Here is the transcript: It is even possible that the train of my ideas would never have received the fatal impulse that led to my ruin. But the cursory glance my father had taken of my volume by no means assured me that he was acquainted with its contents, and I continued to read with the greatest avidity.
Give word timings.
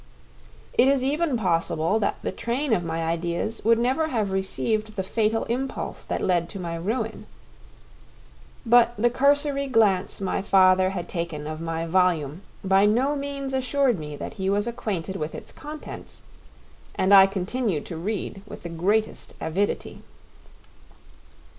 It 0.73 0.87
is 0.87 1.03
even 1.03 1.37
possible 1.37 1.99
that 1.99 2.17
the 2.23 2.31
train 2.31 2.73
of 2.73 2.83
my 2.83 3.05
ideas 3.05 3.63
would 3.63 3.77
never 3.77 4.07
have 4.07 4.31
received 4.31 4.95
the 4.95 5.03
fatal 5.03 5.43
impulse 5.43 6.01
that 6.01 6.23
led 6.23 6.49
to 6.49 6.59
my 6.59 6.73
ruin. 6.75 7.27
But 8.65 8.95
the 8.97 9.11
cursory 9.11 9.67
glance 9.67 10.19
my 10.19 10.41
father 10.41 10.89
had 10.89 11.07
taken 11.07 11.45
of 11.45 11.61
my 11.61 11.85
volume 11.85 12.41
by 12.63 12.87
no 12.87 13.15
means 13.15 13.53
assured 13.53 13.99
me 13.99 14.15
that 14.15 14.33
he 14.41 14.49
was 14.49 14.65
acquainted 14.65 15.17
with 15.17 15.35
its 15.35 15.51
contents, 15.51 16.23
and 16.95 17.13
I 17.13 17.27
continued 17.27 17.85
to 17.85 17.95
read 17.97 18.41
with 18.47 18.63
the 18.63 18.69
greatest 18.69 19.35
avidity. 19.39 20.01